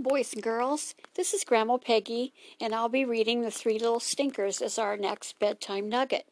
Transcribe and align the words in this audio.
Boys 0.00 0.32
and 0.32 0.42
girls. 0.42 0.94
This 1.14 1.34
is 1.34 1.44
Grandma 1.44 1.76
Peggy, 1.76 2.32
and 2.60 2.74
I'll 2.74 2.88
be 2.88 3.04
reading 3.04 3.42
The 3.42 3.50
Three 3.50 3.78
Little 3.78 4.00
Stinkers 4.00 4.62
as 4.62 4.78
our 4.78 4.96
next 4.96 5.38
bedtime 5.38 5.88
nugget. 5.88 6.26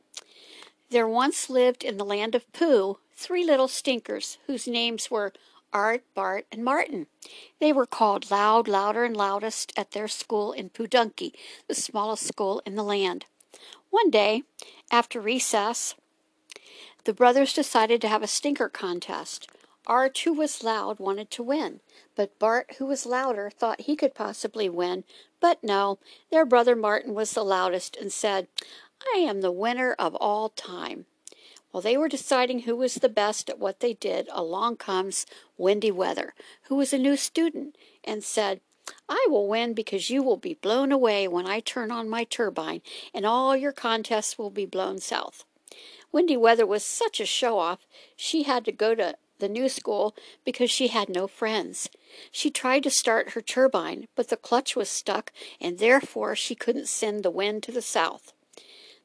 There 0.89 1.07
once 1.07 1.51
lived 1.51 1.85
in 1.85 1.97
the 1.99 2.05
land 2.05 2.35
of 2.35 2.51
Pooh 2.53 2.99
three 3.13 3.45
little 3.45 3.69
stinkers 3.69 4.39
whose 4.47 4.67
names 4.67 5.11
were 5.11 5.35
Art, 5.73 6.03
Bart, 6.15 6.47
and 6.51 6.65
Martin. 6.65 7.07
They 7.61 7.73
were 7.73 7.87
called 7.87 8.31
Loud, 8.31 8.67
Louder, 8.67 9.05
and 9.05 9.17
Loudest 9.17 9.73
at 9.77 9.93
their 9.93 10.09
school 10.09 10.53
in 10.53 10.71
Poodunky, 10.71 11.33
the 11.69 11.75
smallest 11.75 12.27
school 12.27 12.63
in 12.65 12.77
the 12.77 12.83
land. 12.83 13.27
One 13.91 14.11
day, 14.11 14.43
after 14.91 15.21
recess, 15.21 15.95
the 17.05 17.13
brothers 17.13 17.53
decided 17.53 18.01
to 18.01 18.09
have 18.09 18.23
a 18.23 18.27
stinker 18.27 18.69
contest. 18.69 19.49
Art, 19.91 20.17
who 20.19 20.33
was 20.33 20.63
loud, 20.63 21.01
wanted 21.01 21.33
to 21.33 21.43
win, 21.43 21.81
but 22.15 22.39
Bart, 22.39 22.77
who 22.79 22.87
was 22.87 23.05
louder, 23.05 23.51
thought 23.51 23.81
he 23.81 23.97
could 23.97 24.15
possibly 24.15 24.69
win. 24.69 25.03
But 25.41 25.65
no, 25.65 25.99
their 26.31 26.47
brother 26.47 26.77
Martin 26.77 27.13
was 27.13 27.33
the 27.33 27.45
loudest 27.45 27.97
and 27.97 28.13
said, 28.13 28.47
I 29.13 29.19
am 29.19 29.41
the 29.41 29.51
winner 29.51 29.97
of 29.99 30.15
all 30.15 30.51
time. 30.51 31.07
While 31.73 31.81
they 31.81 31.97
were 31.97 32.09
deciding 32.09 32.61
who 32.61 32.77
was 32.77 32.95
the 32.95 33.09
best 33.09 33.51
at 33.51 33.59
what 33.59 33.81
they 33.81 33.95
did, 33.95 34.29
along 34.31 34.77
comes 34.77 35.27
Windy 35.59 35.91
Weather, 35.91 36.35
who 36.69 36.77
was 36.77 36.93
a 36.93 36.99
new 36.99 37.17
student, 37.17 37.75
and 38.05 38.23
said, 38.23 38.61
I 39.09 39.27
will 39.29 39.49
win 39.49 39.75
because 39.75 40.09
you 40.09 40.23
will 40.23 40.37
be 40.37 40.55
blown 40.55 40.93
away 40.93 41.27
when 41.27 41.49
I 41.49 41.59
turn 41.59 41.91
on 41.91 42.09
my 42.09 42.23
turbine, 42.23 42.83
and 43.13 43.27
all 43.27 43.57
your 43.57 43.73
contests 43.73 44.39
will 44.39 44.51
be 44.51 44.67
blown 44.67 45.01
south. 45.01 45.45
Windy 46.13 46.37
Weather 46.37 46.65
was 46.65 46.85
such 46.85 47.19
a 47.19 47.27
show 47.27 47.59
off, 47.59 47.89
she 48.15 48.45
had 48.45 48.65
to 48.67 48.73
go 48.73 48.95
to 48.95 49.17
the 49.41 49.49
new 49.49 49.69
school 49.69 50.15
because 50.45 50.71
she 50.71 50.89
had 50.89 51.09
no 51.09 51.27
friends. 51.27 51.91
She 52.31 52.51
tried 52.51 52.83
to 52.85 52.91
start 52.91 53.31
her 53.31 53.41
turbine, 53.41 54.07
but 54.15 54.29
the 54.29 54.37
clutch 54.37 54.77
was 54.77 54.89
stuck, 54.89 55.33
and 55.61 55.79
therefore 55.79 56.37
she 56.37 56.55
couldn't 56.55 56.89
send 56.89 57.23
the 57.23 57.31
wind 57.31 57.63
to 57.65 57.73
the 57.73 57.83
south. 57.83 58.33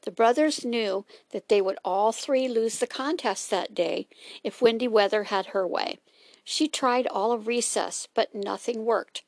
The 0.02 0.12
brothers 0.12 0.64
knew 0.64 1.06
that 1.32 1.50
they 1.50 1.62
would 1.62 1.80
all 1.84 2.12
three 2.12 2.48
lose 2.48 2.78
the 2.78 2.88
contest 2.88 3.50
that 3.50 3.74
day 3.74 4.08
if 4.44 4.62
Windy 4.62 4.88
Weather 4.88 5.24
had 5.24 5.48
her 5.48 5.68
way. 5.68 5.98
She 6.44 6.68
tried 6.68 7.08
all 7.08 7.32
of 7.32 7.48
recess, 7.48 8.08
but 8.14 8.36
nothing 8.36 8.86
worked. 8.86 9.24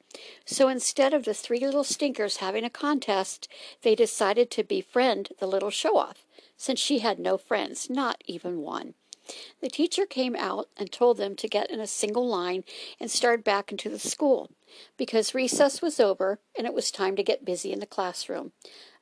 So 0.45 0.67
instead 0.67 1.14
of 1.14 1.26
the 1.26 1.34
three 1.34 1.60
little 1.60 1.84
stinkers 1.84 2.38
having 2.38 2.64
a 2.64 2.70
contest, 2.70 3.48
they 3.82 3.95
decided 3.95 4.52
to 4.52 4.64
befriend 4.64 5.30
the 5.39 5.48
little 5.48 5.72
show 5.72 5.98
off, 5.98 6.23
since 6.56 6.80
she 6.80 7.00
had 7.00 7.17
no 7.17 7.38
friends, 7.38 7.89
not 7.89 8.23
even 8.28 8.62
one. 8.62 8.94
The 9.61 9.70
teacher 9.70 10.06
came 10.06 10.36
out 10.36 10.70
and 10.78 10.92
told 10.92 11.17
them 11.17 11.36
to 11.36 11.47
get 11.47 11.70
in 11.70 11.80
a 11.80 11.88
single 11.88 12.28
line 12.28 12.64
and 13.00 13.09
start 13.09 13.44
back 13.44 13.72
into 13.72 13.89
the 13.89 14.00
school, 14.00 14.50
because 14.97 15.36
recess 15.36 15.81
was 15.81 16.00
over 16.00 16.39
and 16.58 16.67
it 16.67 16.73
was 16.73 16.92
time 16.92 17.16
to 17.16 17.23
get 17.23 17.45
busy 17.45 17.72
in 17.72 17.80
the 17.80 17.86
classroom. 17.86 18.52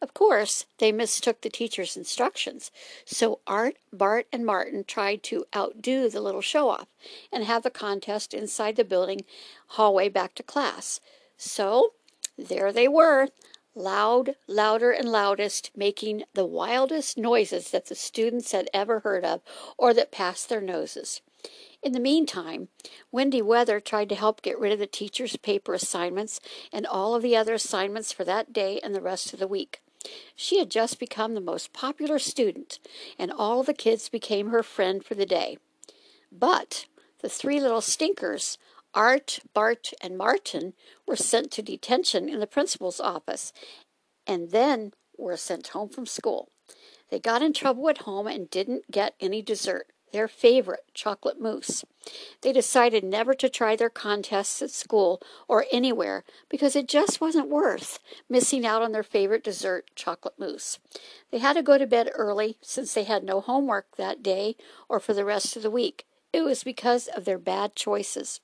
Of 0.01 0.13
course, 0.13 0.65
they 0.77 0.91
mistook 0.91 1.41
the 1.41 1.49
teacher's 1.49 1.97
instructions, 1.97 2.71
so 3.05 3.39
Art, 3.47 3.77
Bart, 3.91 4.27
and 4.31 4.45
Martin 4.45 4.83
tried 4.83 5.23
to 5.23 5.45
outdo 5.55 6.09
the 6.09 6.21
little 6.21 6.41
show 6.41 6.69
off 6.69 6.87
and 7.31 7.43
have 7.43 7.63
the 7.63 7.69
contest 7.69 8.33
inside 8.33 8.75
the 8.75 8.83
building 8.83 9.21
hallway 9.69 10.09
back 10.09 10.35
to 10.35 10.43
class. 10.43 10.99
So 11.37 11.93
there 12.37 12.71
they 12.71 12.87
were, 12.87 13.29
loud, 13.75 14.35
louder, 14.47 14.91
and 14.91 15.11
loudest, 15.11 15.69
making 15.75 16.23
the 16.33 16.45
wildest 16.45 17.17
noises 17.17 17.71
that 17.71 17.87
the 17.87 17.95
students 17.95 18.51
had 18.51 18.69
ever 18.73 19.01
heard 19.01 19.25
of 19.25 19.41
or 19.77 19.93
that 19.93 20.11
passed 20.11 20.49
their 20.49 20.61
noses. 20.61 21.21
In 21.83 21.91
the 21.91 21.99
meantime, 21.99 22.69
Windy 23.11 23.41
Weather 23.41 23.79
tried 23.79 24.09
to 24.09 24.15
help 24.15 24.41
get 24.41 24.57
rid 24.57 24.71
of 24.71 24.79
the 24.79 24.87
teacher's 24.87 25.35
paper 25.35 25.73
assignments 25.73 26.39
and 26.73 26.87
all 26.87 27.13
of 27.13 27.21
the 27.21 27.35
other 27.35 27.53
assignments 27.53 28.11
for 28.11 28.23
that 28.23 28.51
day 28.51 28.79
and 28.81 28.95
the 28.95 29.01
rest 29.01 29.33
of 29.33 29.39
the 29.39 29.47
week. 29.47 29.81
She 30.35 30.59
had 30.59 30.71
just 30.71 30.99
become 30.99 31.33
the 31.33 31.41
most 31.41 31.73
popular 31.73 32.19
student, 32.19 32.79
and 33.19 33.31
all 33.31 33.63
the 33.63 33.73
kids 33.73 34.09
became 34.09 34.49
her 34.49 34.63
friend 34.63 35.03
for 35.03 35.15
the 35.15 35.25
day. 35.25 35.57
But 36.31 36.85
the 37.21 37.29
three 37.29 37.59
little 37.59 37.81
stinkers 37.81 38.57
Art, 38.95 39.39
Bart, 39.53 39.91
and 39.99 40.17
Martin 40.17 40.73
were 41.05 41.17
sent 41.17 41.51
to 41.51 41.61
detention 41.61 42.29
in 42.29 42.39
the 42.39 42.47
principal's 42.47 43.01
office 43.01 43.51
and 44.25 44.51
then 44.51 44.93
were 45.17 45.35
sent 45.35 45.67
home 45.67 45.89
from 45.89 46.05
school. 46.05 46.49
They 47.09 47.19
got 47.19 47.41
in 47.41 47.51
trouble 47.51 47.89
at 47.89 47.99
home 47.99 48.25
and 48.25 48.49
didn't 48.49 48.89
get 48.89 49.15
any 49.19 49.41
dessert, 49.41 49.87
their 50.13 50.29
favorite 50.29 50.85
chocolate 50.93 51.39
mousse. 51.39 51.83
They 52.41 52.53
decided 52.53 53.03
never 53.03 53.33
to 53.33 53.49
try 53.49 53.75
their 53.75 53.89
contests 53.89 54.61
at 54.61 54.71
school 54.71 55.21
or 55.49 55.65
anywhere 55.71 56.23
because 56.49 56.73
it 56.73 56.87
just 56.87 57.19
wasn't 57.19 57.49
worth 57.49 57.99
missing 58.29 58.65
out 58.65 58.81
on 58.81 58.93
their 58.93 59.03
favorite 59.03 59.43
dessert, 59.43 59.91
chocolate 59.95 60.39
mousse. 60.39 60.79
They 61.31 61.39
had 61.39 61.53
to 61.53 61.61
go 61.61 61.77
to 61.77 61.85
bed 61.85 62.09
early 62.13 62.57
since 62.61 62.93
they 62.93 63.03
had 63.03 63.25
no 63.25 63.41
homework 63.41 63.97
that 63.97 64.23
day 64.23 64.55
or 64.87 65.01
for 65.01 65.13
the 65.13 65.25
rest 65.25 65.57
of 65.57 65.63
the 65.63 65.71
week. 65.71 66.05
It 66.31 66.41
was 66.43 66.63
because 66.63 67.07
of 67.07 67.25
their 67.25 67.39
bad 67.39 67.75
choices. 67.75 68.39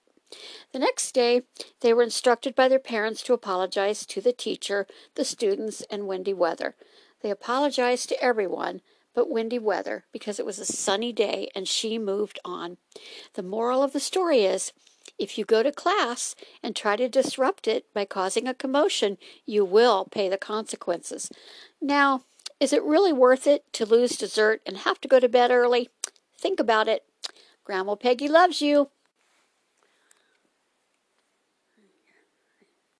The 0.71 0.79
next 0.79 1.11
day, 1.13 1.43
they 1.81 1.93
were 1.93 2.03
instructed 2.03 2.55
by 2.55 2.67
their 2.67 2.79
parents 2.79 3.21
to 3.23 3.33
apologize 3.33 4.05
to 4.05 4.21
the 4.21 4.33
teacher, 4.33 4.87
the 5.15 5.25
students, 5.25 5.81
and 5.89 6.07
Windy 6.07 6.33
Weather. 6.33 6.75
They 7.21 7.29
apologized 7.29 8.09
to 8.09 8.23
everyone 8.23 8.81
but 9.13 9.29
Windy 9.29 9.59
Weather 9.59 10.05
because 10.11 10.39
it 10.39 10.45
was 10.45 10.59
a 10.59 10.65
sunny 10.65 11.11
day 11.11 11.49
and 11.55 11.67
she 11.67 11.97
moved 11.97 12.39
on. 12.45 12.77
The 13.33 13.43
moral 13.43 13.83
of 13.83 13.93
the 13.93 13.99
story 13.99 14.45
is 14.45 14.71
if 15.17 15.37
you 15.37 15.45
go 15.45 15.63
to 15.63 15.71
class 15.71 16.35
and 16.63 16.75
try 16.75 16.95
to 16.95 17.09
disrupt 17.09 17.67
it 17.67 17.85
by 17.93 18.05
causing 18.05 18.47
a 18.47 18.53
commotion, 18.53 19.17
you 19.45 19.65
will 19.65 20.05
pay 20.05 20.29
the 20.29 20.37
consequences. 20.37 21.29
Now, 21.81 22.23
is 22.59 22.73
it 22.73 22.83
really 22.83 23.13
worth 23.13 23.47
it 23.47 23.71
to 23.73 23.85
lose 23.85 24.17
dessert 24.17 24.61
and 24.65 24.77
have 24.77 25.01
to 25.01 25.07
go 25.07 25.19
to 25.19 25.29
bed 25.29 25.51
early? 25.51 25.89
Think 26.37 26.59
about 26.59 26.87
it. 26.87 27.03
Grandma 27.63 27.95
Peggy 27.95 28.27
loves 28.27 28.61
you. 28.61 28.89